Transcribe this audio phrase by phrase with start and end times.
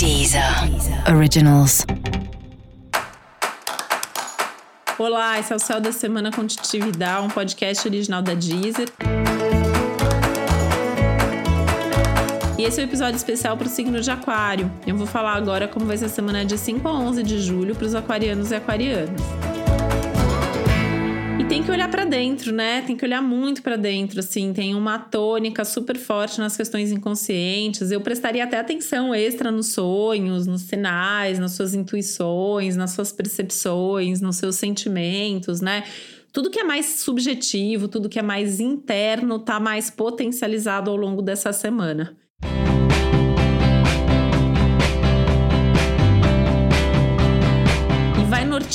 [0.00, 0.42] Deezer
[1.14, 1.84] Originals.
[4.98, 8.88] Olá, esse é o Céu da Semana Contitividade, um podcast original da Deezer.
[12.58, 14.72] E esse é o um episódio especial para o signo de Aquário.
[14.86, 17.74] Eu vou falar agora como vai ser a semana de 5 a 11 de julho
[17.74, 19.49] para os aquarianos e aquarianas
[21.50, 22.80] tem que olhar para dentro, né?
[22.82, 24.52] Tem que olhar muito para dentro, assim.
[24.52, 27.90] Tem uma tônica super forte nas questões inconscientes.
[27.90, 34.20] Eu prestaria até atenção extra nos sonhos, nos sinais, nas suas intuições, nas suas percepções,
[34.20, 35.82] nos seus sentimentos, né?
[36.32, 41.20] Tudo que é mais subjetivo, tudo que é mais interno, tá mais potencializado ao longo
[41.20, 42.16] dessa semana.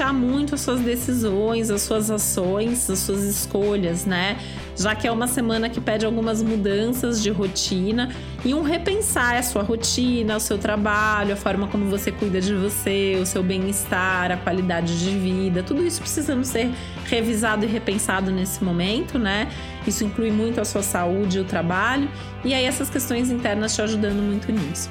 [0.00, 4.38] Nortear muito as suas decisões, as suas ações, as suas escolhas, né?
[4.74, 8.08] Já que é uma semana que pede algumas mudanças de rotina
[8.42, 12.54] e um repensar a sua rotina, o seu trabalho, a forma como você cuida de
[12.54, 16.70] você, o seu bem-estar, a qualidade de vida, tudo isso precisando ser
[17.04, 19.50] revisado e repensado nesse momento, né?
[19.86, 22.08] Isso inclui muito a sua saúde e o trabalho,
[22.42, 24.88] e aí essas questões internas te ajudando muito nisso.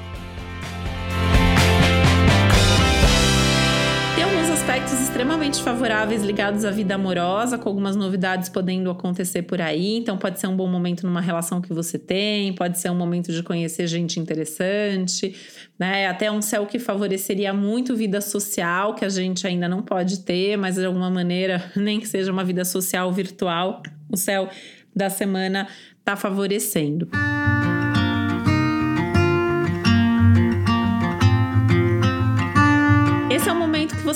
[4.70, 9.96] Aspectos extremamente favoráveis ligados à vida amorosa, com algumas novidades podendo acontecer por aí.
[9.96, 13.32] Então, pode ser um bom momento numa relação que você tem, pode ser um momento
[13.32, 15.34] de conhecer gente interessante,
[15.76, 16.06] né?
[16.06, 20.56] Até um céu que favoreceria muito vida social, que a gente ainda não pode ter,
[20.56, 24.48] mas de alguma maneira, nem que seja uma vida social virtual, o céu
[24.94, 25.66] da semana
[25.98, 27.08] está favorecendo.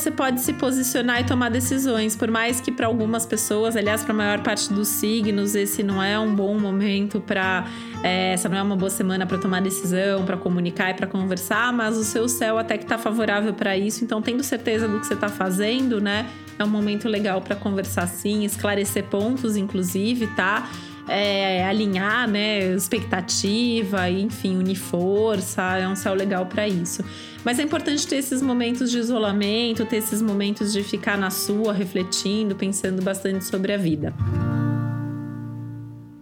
[0.04, 4.12] Você pode se posicionar e tomar decisões, por mais que para algumas pessoas, aliás, para
[4.12, 7.66] a maior parte dos signos, esse não é um bom momento para
[8.02, 11.72] é, essa não é uma boa semana para tomar decisão, para comunicar e para conversar,
[11.72, 15.06] mas o seu céu até que está favorável para isso, então tendo certeza do que
[15.06, 16.26] você está fazendo, né?
[16.58, 20.68] É um momento legal para conversar sim, esclarecer pontos, inclusive, tá?
[21.08, 27.04] É, alinhar, né, expectativa, enfim, unir força, é um céu legal para isso.
[27.44, 31.72] Mas é importante ter esses momentos de isolamento, ter esses momentos de ficar na sua,
[31.72, 34.14] refletindo, pensando bastante sobre a vida.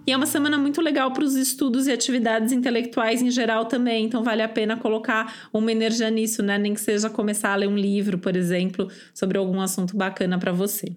[0.05, 4.05] E é uma semana muito legal para os estudos e atividades intelectuais em geral também,
[4.05, 6.59] então vale a pena colocar uma energia nisso, né?
[6.59, 10.51] Nem que seja começar a ler um livro, por exemplo, sobre algum assunto bacana para
[10.51, 10.97] você.